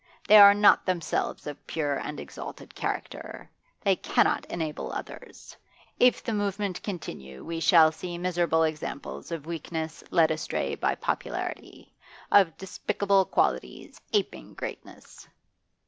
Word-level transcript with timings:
They 0.27 0.37
are 0.39 0.55
not 0.55 0.83
themselves 0.83 1.45
of 1.45 1.67
pure 1.67 1.97
and 1.99 2.19
exalted 2.19 2.73
character; 2.73 3.51
they 3.81 3.95
cannot 3.95 4.45
ennoble 4.47 4.91
others. 4.91 5.55
If 5.99 6.23
the 6.23 6.33
movement 6.33 6.81
continue 6.81 7.43
we 7.45 7.59
shall 7.59 7.91
see 7.91 8.17
miserable 8.17 8.63
examples 8.63 9.31
of 9.31 9.45
weakness 9.45 10.03
led 10.09 10.31
astray 10.31 10.73
by 10.73 10.95
popularity, 10.95 11.93
of 12.31 12.57
despicable 12.57 13.25
qualities 13.25 14.01
aping 14.11 14.55
greatness. 14.55 15.27